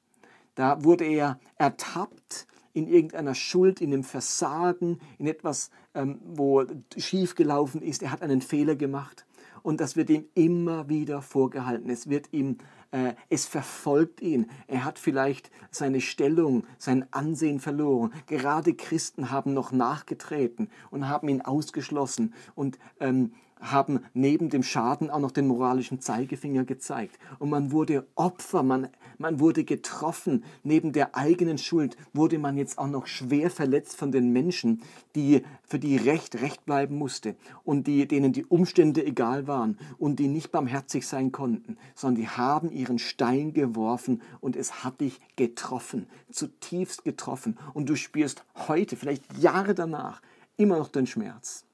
Da 0.57 0.83
wurde 0.83 1.05
er 1.05 1.39
ertappt 1.57 2.47
in 2.73 2.87
irgendeiner 2.87 3.35
Schuld, 3.35 3.79
in 3.79 3.93
einem 3.93 4.03
Versagen, 4.03 4.99
in 5.19 5.27
etwas, 5.27 5.69
ähm, 5.93 6.19
wo 6.25 6.65
schiefgelaufen 6.97 7.83
ist. 7.83 8.01
Er 8.01 8.11
hat 8.11 8.23
einen 8.23 8.41
Fehler 8.41 8.75
gemacht. 8.75 9.27
Und 9.61 9.81
das 9.81 9.95
wird 9.95 10.09
ihm 10.09 10.25
immer 10.33 10.89
wieder 10.89 11.21
vorgehalten. 11.21 11.91
Es 11.91 12.09
wird 12.09 12.29
ihm 12.31 12.57
äh, 12.91 13.13
es 13.29 13.45
verfolgt 13.45 14.21
ihn. 14.21 14.47
Er 14.65 14.83
hat 14.83 14.97
vielleicht 14.97 15.51
seine 15.69 16.01
Stellung, 16.01 16.65
sein 16.79 17.05
Ansehen 17.11 17.59
verloren. 17.59 18.13
Gerade 18.25 18.73
Christen 18.73 19.29
haben 19.29 19.53
noch 19.53 19.71
nachgetreten 19.71 20.69
und 20.89 21.07
haben 21.07 21.27
ihn 21.27 21.41
ausgeschlossen 21.41 22.33
und 22.55 22.79
ähm, 22.99 23.33
haben 23.59 24.01
neben 24.13 24.49
dem 24.49 24.63
Schaden 24.63 25.09
auch 25.09 25.19
noch 25.19 25.31
den 25.31 25.47
moralischen 25.47 25.99
Zeigefinger 25.99 26.63
gezeigt. 26.63 27.17
Und 27.39 27.49
man 27.49 27.71
wurde 27.71 28.07
Opfer, 28.15 28.63
man, 28.63 28.89
man 29.17 29.39
wurde 29.39 29.63
getroffen. 29.63 30.43
Neben 30.63 30.91
der 30.91 31.15
eigenen 31.15 31.57
Schuld 31.57 31.97
wurde 32.13 32.39
man 32.39 32.57
jetzt 32.57 32.77
auch 32.77 32.87
noch 32.87 33.07
schwer 33.07 33.49
verletzt 33.49 33.95
von 33.95 34.11
den 34.11 34.31
Menschen, 34.31 34.81
die, 35.15 35.43
für 35.63 35.79
die 35.79 35.97
Recht 35.97 36.41
Recht 36.41 36.65
bleiben 36.65 36.97
musste 36.97 37.35
und 37.63 37.87
die, 37.87 38.07
denen 38.07 38.33
die 38.33 38.45
Umstände 38.45 39.05
egal 39.05 39.47
waren 39.47 39.77
und 39.97 40.19
die 40.19 40.27
nicht 40.27 40.51
barmherzig 40.51 41.07
sein 41.07 41.31
konnten, 41.31 41.77
sondern 41.95 42.21
die 42.21 42.29
haben 42.29 42.71
ihren 42.71 42.99
Stein 42.99 43.53
geworfen 43.53 44.21
und 44.39 44.55
es 44.55 44.83
hat 44.83 45.01
dich 45.01 45.19
getroffen, 45.35 46.07
zutiefst 46.31 47.03
getroffen. 47.03 47.57
Und 47.73 47.89
du 47.89 47.95
spürst 47.95 48.43
heute, 48.67 48.95
vielleicht 48.95 49.37
Jahre 49.37 49.73
danach, 49.73 50.21
immer 50.57 50.77
noch 50.77 50.89
den 50.89 51.07
Schmerz 51.07 51.65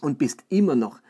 und 0.00 0.18
bist 0.18 0.44
immer 0.48 0.76
noch 0.76 1.00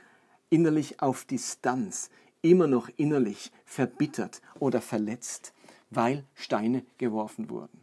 innerlich 0.50 1.00
auf 1.00 1.25
Distanz, 1.25 2.11
immer 2.42 2.66
noch 2.66 2.90
innerlich 2.97 3.50
verbittert 3.64 4.42
oder 4.59 4.80
verletzt, 4.80 5.52
weil 5.90 6.25
Steine 6.35 6.85
geworfen 6.99 7.50
wurden. 7.50 7.80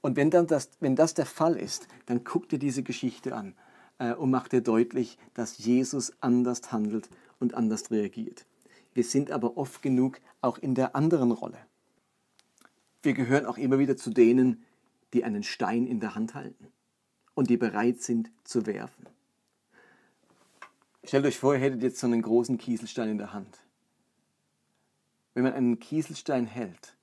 Und 0.00 0.16
wenn, 0.16 0.30
dann 0.30 0.46
das, 0.46 0.70
wenn 0.80 0.96
das 0.96 1.14
der 1.14 1.26
Fall 1.26 1.56
ist, 1.56 1.88
dann 2.06 2.24
guck 2.24 2.48
dir 2.48 2.58
diese 2.58 2.82
Geschichte 2.82 3.34
an 3.34 3.54
äh, 3.98 4.14
und 4.14 4.30
mach 4.30 4.48
dir 4.48 4.60
deutlich, 4.60 5.18
dass 5.34 5.58
Jesus 5.58 6.12
anders 6.20 6.72
handelt 6.72 7.08
und 7.40 7.54
anders 7.54 7.90
reagiert. 7.90 8.46
Wir 8.94 9.04
sind 9.04 9.30
aber 9.30 9.56
oft 9.56 9.82
genug 9.82 10.20
auch 10.40 10.58
in 10.58 10.74
der 10.74 10.94
anderen 10.94 11.32
Rolle. 11.32 11.58
Wir 13.02 13.12
gehören 13.12 13.46
auch 13.46 13.58
immer 13.58 13.78
wieder 13.78 13.96
zu 13.96 14.10
denen, 14.10 14.64
die 15.12 15.24
einen 15.24 15.42
Stein 15.42 15.86
in 15.86 16.00
der 16.00 16.14
Hand 16.14 16.34
halten 16.34 16.68
und 17.34 17.50
die 17.50 17.56
bereit 17.56 18.02
sind 18.02 18.30
zu 18.44 18.66
werfen. 18.66 19.06
Stellt 21.08 21.24
euch 21.24 21.38
vor, 21.38 21.54
ihr 21.54 21.60
hättet 21.60 21.82
jetzt 21.82 22.00
so 22.00 22.06
einen 22.06 22.20
großen 22.20 22.58
Kieselstein 22.58 23.08
in 23.08 23.16
der 23.16 23.32
Hand. 23.32 23.64
Wenn 25.32 25.44
man 25.44 25.54
einen 25.54 25.80
Kieselstein 25.80 26.44
hält, 26.44 26.98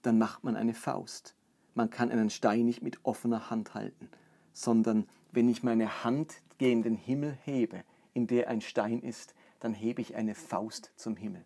dann 0.00 0.16
macht 0.16 0.42
man 0.42 0.56
eine 0.56 0.72
Faust. 0.72 1.34
Man 1.74 1.90
kann 1.90 2.10
einen 2.10 2.30
Stein 2.30 2.64
nicht 2.64 2.80
mit 2.80 3.00
offener 3.02 3.50
Hand 3.50 3.74
halten, 3.74 4.08
sondern 4.54 5.06
wenn 5.32 5.50
ich 5.50 5.62
meine 5.62 6.02
Hand 6.02 6.36
gegen 6.56 6.82
den 6.82 6.94
Himmel 6.94 7.36
hebe, 7.44 7.84
in 8.14 8.26
der 8.26 8.48
ein 8.48 8.62
Stein 8.62 9.02
ist, 9.02 9.34
dann 9.60 9.74
hebe 9.74 10.00
ich 10.00 10.14
eine 10.14 10.34
Faust 10.34 10.90
zum 10.96 11.16
Himmel. 11.16 11.44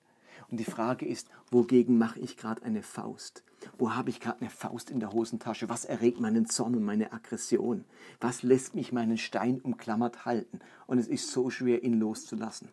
Und 0.48 0.60
die 0.60 0.64
Frage 0.64 1.06
ist, 1.06 1.28
wogegen 1.50 1.98
mache 1.98 2.20
ich 2.20 2.36
gerade 2.36 2.62
eine 2.62 2.84
Faust? 2.84 3.42
Wo 3.78 3.94
habe 3.94 4.10
ich 4.10 4.20
gerade 4.20 4.40
eine 4.40 4.50
Faust 4.50 4.90
in 4.90 5.00
der 5.00 5.12
Hosentasche? 5.12 5.68
Was 5.68 5.84
erregt 5.84 6.20
meinen 6.20 6.46
Zorn 6.46 6.75
und 6.75 6.84
meine 6.84 7.12
Aggression? 7.12 7.84
Was 8.20 8.42
lässt 8.42 8.75
mich 8.75 8.92
meinen 8.92 9.18
Stein 9.18 9.60
umklammert 9.60 10.25
halten? 10.25 10.60
Und 10.86 10.98
es 10.98 11.08
ist 11.08 11.30
so 11.30 11.50
schwer, 11.50 11.82
ihn 11.82 11.98
loszulassen. 11.98 12.68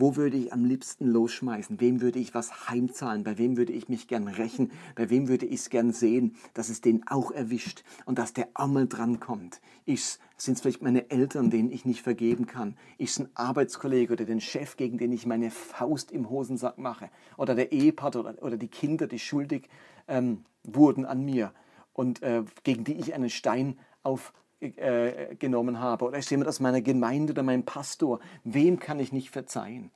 Wo 0.00 0.14
würde 0.14 0.36
ich 0.36 0.52
am 0.52 0.64
liebsten 0.64 1.08
losschmeißen? 1.08 1.80
Wem 1.80 2.00
würde 2.00 2.20
ich 2.20 2.32
was 2.32 2.68
heimzahlen? 2.68 3.24
Bei 3.24 3.36
wem 3.36 3.56
würde 3.56 3.72
ich 3.72 3.88
mich 3.88 4.06
gern 4.06 4.28
rächen? 4.28 4.70
Bei 4.94 5.10
wem 5.10 5.26
würde 5.26 5.44
ich 5.44 5.56
es 5.56 5.70
gern 5.70 5.92
sehen, 5.92 6.36
dass 6.54 6.68
es 6.68 6.80
den 6.80 7.08
auch 7.08 7.32
erwischt 7.32 7.82
und 8.04 8.16
dass 8.16 8.32
der 8.32 8.48
auch 8.54 8.68
drankommt? 8.84 9.60
Sind 9.86 10.54
es 10.54 10.60
vielleicht 10.60 10.82
meine 10.82 11.10
Eltern, 11.10 11.50
denen 11.50 11.72
ich 11.72 11.84
nicht 11.84 12.02
vergeben 12.02 12.46
kann? 12.46 12.76
Ist 12.96 13.18
es 13.18 13.26
ein 13.26 13.30
Arbeitskollege 13.34 14.12
oder 14.12 14.24
den 14.24 14.40
Chef, 14.40 14.76
gegen 14.76 14.98
den 14.98 15.10
ich 15.10 15.26
meine 15.26 15.50
Faust 15.50 16.12
im 16.12 16.30
Hosensack 16.30 16.78
mache? 16.78 17.10
Oder 17.36 17.56
der 17.56 17.72
Ehepartner 17.72 18.20
oder, 18.20 18.42
oder 18.42 18.56
die 18.56 18.68
Kinder, 18.68 19.08
die 19.08 19.18
schuldig 19.18 19.68
ähm, 20.06 20.44
wurden 20.62 21.06
an 21.06 21.24
mir 21.24 21.52
und 21.92 22.22
äh, 22.22 22.44
gegen 22.62 22.84
die 22.84 22.94
ich 22.94 23.14
einen 23.14 23.30
Stein 23.30 23.80
auf 24.04 24.32
äh, 24.60 25.36
genommen 25.36 25.78
habe 25.80 26.04
oder 26.04 26.18
ist 26.18 26.30
jemand 26.30 26.48
aus 26.48 26.60
meiner 26.60 26.80
Gemeinde 26.80 27.32
oder 27.32 27.42
mein 27.42 27.64
Pastor, 27.64 28.20
wem 28.44 28.78
kann 28.78 28.98
ich 28.98 29.12
nicht 29.12 29.30
verzeihen? 29.30 29.90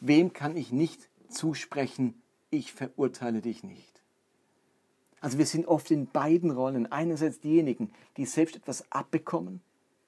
Wem 0.00 0.32
kann 0.32 0.56
ich 0.56 0.72
nicht 0.72 1.08
zusprechen, 1.28 2.20
ich 2.50 2.72
verurteile 2.72 3.40
dich 3.40 3.62
nicht? 3.62 4.02
Also 5.20 5.38
wir 5.38 5.46
sind 5.46 5.66
oft 5.66 5.90
in 5.90 6.08
beiden 6.08 6.50
Rollen. 6.50 6.90
Einerseits 6.90 7.40
diejenigen, 7.40 7.92
die 8.16 8.26
selbst 8.26 8.56
etwas 8.56 8.84
abbekommen, 8.90 9.60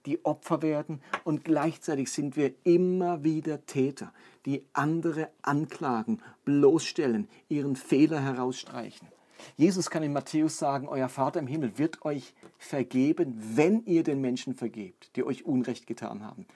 die 0.06 0.22
Opfer 0.24 0.60
werden 0.60 1.00
und 1.22 1.44
gleichzeitig 1.44 2.12
sind 2.12 2.36
wir 2.36 2.52
immer 2.64 3.24
wieder 3.24 3.64
Täter, 3.64 4.12
die 4.44 4.64
andere 4.72 5.30
anklagen, 5.40 6.20
bloßstellen, 6.44 7.28
ihren 7.48 7.76
Fehler 7.76 8.20
herausstreichen. 8.20 9.08
Jesus 9.56 9.90
kann 9.90 10.02
in 10.02 10.12
Matthäus 10.12 10.58
sagen, 10.58 10.88
euer 10.88 11.08
Vater 11.08 11.40
im 11.40 11.46
Himmel 11.46 11.78
wird 11.78 12.04
euch 12.04 12.34
vergeben, 12.58 13.34
wenn 13.56 13.84
ihr 13.84 14.02
den 14.02 14.20
Menschen 14.20 14.54
vergebt, 14.54 15.10
die 15.16 15.24
euch 15.24 15.44
Unrecht 15.44 15.86
getan 15.86 16.24
haben. 16.24 16.46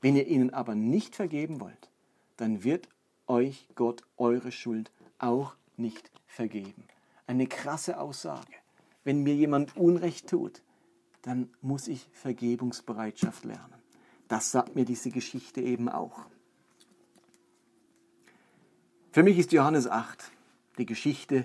Wenn 0.00 0.16
ihr 0.16 0.26
ihnen 0.26 0.52
aber 0.52 0.74
nicht 0.74 1.14
vergeben 1.14 1.60
wollt, 1.60 1.90
dann 2.36 2.64
wird 2.64 2.88
euch 3.26 3.68
Gott 3.74 4.02
eure 4.16 4.52
Schuld 4.52 4.90
auch 5.18 5.54
nicht 5.76 6.10
vergeben. 6.26 6.84
Eine 7.26 7.46
krasse 7.46 7.98
Aussage. 7.98 8.52
Wenn 9.04 9.22
mir 9.22 9.34
jemand 9.34 9.76
Unrecht 9.76 10.28
tut, 10.28 10.62
dann 11.22 11.50
muss 11.60 11.88
ich 11.88 12.08
Vergebungsbereitschaft 12.12 13.44
lernen. 13.44 13.74
Das 14.28 14.50
sagt 14.50 14.74
mir 14.74 14.84
diese 14.84 15.10
Geschichte 15.10 15.60
eben 15.60 15.88
auch. 15.88 16.26
Für 19.12 19.22
mich 19.22 19.38
ist 19.38 19.52
Johannes 19.52 19.86
8 19.86 20.30
die 20.78 20.86
Geschichte 20.86 21.44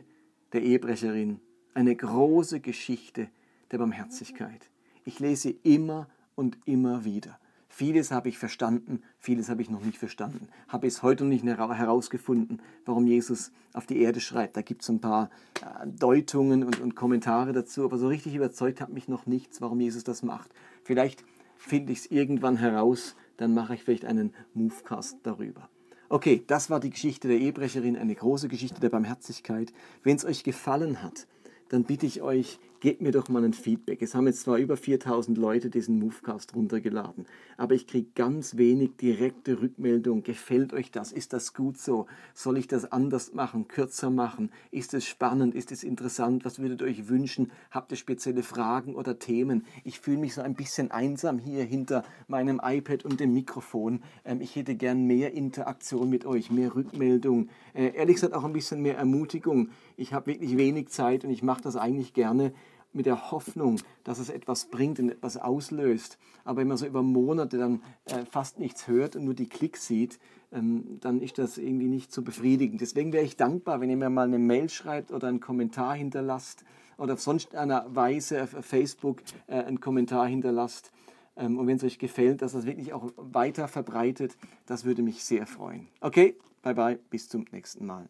der 0.53 0.63
Ehebrecherin, 0.63 1.39
eine 1.73 1.95
große 1.95 2.59
Geschichte 2.59 3.29
der 3.71 3.77
Barmherzigkeit. 3.77 4.69
Ich 5.05 5.19
lese 5.19 5.53
immer 5.63 6.07
und 6.35 6.57
immer 6.65 7.03
wieder. 7.05 7.39
Vieles 7.69 8.11
habe 8.11 8.29
ich 8.29 8.37
verstanden, 8.37 9.03
vieles 9.19 9.49
habe 9.49 9.61
ich 9.61 9.69
noch 9.69 9.83
nicht 9.83 9.97
verstanden. 9.97 10.47
Habe 10.67 10.87
es 10.87 11.03
heute 11.03 11.25
noch 11.25 11.29
nicht 11.29 11.45
herausgefunden, 11.45 12.61
warum 12.85 13.05
Jesus 13.05 13.51
auf 13.73 13.85
die 13.85 14.01
Erde 14.01 14.19
schreibt. 14.19 14.57
Da 14.57 14.61
gibt 14.61 14.81
es 14.81 14.89
ein 14.89 14.99
paar 14.99 15.29
äh, 15.61 15.85
Deutungen 15.85 16.63
und, 16.63 16.79
und 16.79 16.95
Kommentare 16.95 17.53
dazu, 17.53 17.83
aber 17.83 17.97
so 17.97 18.07
richtig 18.07 18.33
überzeugt 18.35 18.81
hat 18.81 18.89
mich 18.89 19.07
noch 19.07 19.25
nichts, 19.27 19.61
warum 19.61 19.79
Jesus 19.79 20.03
das 20.03 20.23
macht. 20.23 20.49
Vielleicht 20.83 21.23
finde 21.57 21.91
ich 21.91 21.99
es 21.99 22.05
irgendwann 22.07 22.57
heraus, 22.57 23.15
dann 23.35 23.53
mache 23.53 23.75
ich 23.75 23.83
vielleicht 23.83 24.05
einen 24.05 24.33
Movecast 24.53 25.19
darüber. 25.23 25.69
Okay, 26.09 26.43
das 26.47 26.69
war 26.69 26.79
die 26.79 26.89
Geschichte 26.89 27.27
der 27.27 27.37
Ehebrecherin, 27.37 27.97
eine 27.97 28.15
große 28.15 28.47
Geschichte 28.47 28.79
der 28.79 28.89
Barmherzigkeit. 28.89 29.73
Wenn 30.03 30.15
es 30.15 30.23
euch 30.23 30.43
gefallen 30.43 31.03
hat, 31.03 31.27
dann 31.67 31.83
bitte 31.83 32.05
ich 32.05 32.21
euch, 32.21 32.59
gebt 32.79 33.01
mir 33.01 33.11
doch 33.11 33.29
mal 33.29 33.43
ein 33.43 33.53
Feedback. 33.53 34.01
Es 34.01 34.15
haben 34.15 34.27
jetzt 34.27 34.41
zwar 34.41 34.57
über 34.57 34.77
4000 34.77 35.37
Leute 35.37 35.69
diesen 35.69 35.99
Movecast 35.99 36.55
runtergeladen, 36.55 37.25
aber 37.57 37.75
ich 37.75 37.87
kriege 37.87 38.09
ganz 38.15 38.57
wenig 38.57 38.95
direkte 38.97 39.61
Rückmeldung. 39.61 40.23
Gefällt 40.23 40.73
euch 40.73 40.91
das? 40.91 41.11
Ist 41.11 41.33
das 41.33 41.53
gut 41.53 41.77
so? 41.77 42.07
Soll 42.33 42.57
ich 42.57 42.67
das 42.67 42.91
anders 42.91 43.33
machen, 43.33 43.67
kürzer 43.67 44.09
machen? 44.09 44.51
Ist 44.71 44.93
es 44.93 45.05
spannend? 45.05 45.55
Ist 45.55 45.71
es 45.71 45.83
interessant? 45.83 46.45
Was 46.45 46.59
würdet 46.59 46.81
ihr 46.81 46.87
euch 46.87 47.09
wünschen? 47.09 47.51
Habt 47.71 47.91
ihr 47.91 47.97
spezielle 47.97 48.43
Fragen 48.43 48.95
oder 48.95 49.19
Themen? 49.19 49.65
Ich 49.83 49.99
fühle 49.99 50.17
mich 50.17 50.33
so 50.33 50.41
ein 50.41 50.55
bisschen 50.55 50.91
einsam 50.91 51.39
hier 51.39 51.63
hinter 51.63 52.03
meinem 52.27 52.61
iPad 52.63 53.05
und 53.05 53.19
dem 53.19 53.33
Mikrofon. 53.33 54.01
Ähm, 54.25 54.41
ich 54.41 54.55
hätte 54.55 54.75
gern 54.75 55.05
mehr 55.05 55.33
Interaktion 55.33 56.09
mit 56.09 56.25
euch, 56.25 56.51
mehr 56.51 56.75
Rückmeldung. 56.75 57.49
Äh, 57.73 57.93
ehrlich 57.95 58.15
gesagt 58.15 58.33
auch 58.33 58.43
ein 58.43 58.53
bisschen 58.53 58.81
mehr 58.81 58.97
Ermutigung. 58.97 59.69
Ich 59.97 60.13
habe 60.13 60.27
wirklich 60.27 60.55
wenig 60.57 60.89
Zeit 60.89 61.25
und 61.25 61.31
ich 61.31 61.43
mache 61.43 61.61
das 61.61 61.75
eigentlich 61.75 62.13
gerne 62.13 62.53
mit 62.93 63.05
der 63.05 63.31
Hoffnung, 63.31 63.79
dass 64.03 64.19
es 64.19 64.29
etwas 64.29 64.65
bringt 64.65 64.99
und 64.99 65.09
etwas 65.09 65.37
auslöst. 65.37 66.17
Aber 66.45 66.61
wenn 66.61 66.67
man 66.67 66.77
so 66.77 66.85
über 66.85 67.03
Monate 67.03 67.57
dann 67.57 67.81
äh, 68.05 68.25
fast 68.29 68.59
nichts 68.59 68.87
hört 68.87 69.15
und 69.15 69.25
nur 69.25 69.33
die 69.33 69.49
Klicks 69.49 69.85
sieht, 69.85 70.19
ähm, 70.51 70.97
dann 71.01 71.21
ist 71.21 71.37
das 71.37 71.57
irgendwie 71.57 71.87
nicht 71.87 72.11
so 72.11 72.21
befriedigend. 72.21 72.81
Deswegen 72.81 73.11
wäre 73.11 73.25
ich 73.25 73.35
dankbar, 73.35 73.81
wenn 73.81 73.89
ihr 73.89 73.97
mir 73.97 74.09
mal 74.09 74.27
eine 74.27 74.39
Mail 74.39 74.69
schreibt 74.69 75.11
oder 75.11 75.27
einen 75.27 75.39
Kommentar 75.39 75.95
hinterlasst 75.95 76.63
oder 76.97 77.13
auf 77.13 77.21
sonst 77.21 77.55
einer 77.55 77.85
Weise 77.93 78.43
auf 78.43 78.51
Facebook 78.61 79.21
äh, 79.47 79.63
einen 79.63 79.79
Kommentar 79.79 80.27
hinterlasst. 80.27 80.91
Ähm, 81.35 81.57
und 81.57 81.67
wenn 81.67 81.77
es 81.77 81.83
euch 81.83 81.99
gefällt, 81.99 82.41
dass 82.41 82.53
das 82.53 82.65
wirklich 82.65 82.93
auch 82.93 83.11
weiter 83.17 83.67
verbreitet, 83.67 84.37
das 84.65 84.85
würde 84.85 85.01
mich 85.01 85.23
sehr 85.23 85.45
freuen. 85.45 85.87
Okay, 86.01 86.37
bye 86.61 86.73
bye, 86.73 86.99
bis 87.09 87.29
zum 87.29 87.45
nächsten 87.51 87.85
Mal. 87.85 88.09